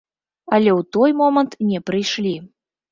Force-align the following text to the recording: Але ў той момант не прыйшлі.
Але 0.57 0.71
ў 0.71 0.81
той 0.97 1.11
момант 1.21 1.53
не 1.69 1.79
прыйшлі. 1.93 2.35